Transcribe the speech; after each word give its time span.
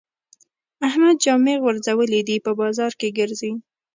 احمد 0.87 1.15
جامې 1.25 1.55
غورځولې 1.63 2.19
دي؛ 2.27 2.37
په 2.45 2.51
بازار 2.59 2.91
کې 2.99 3.09
ګرځي. 3.17 3.51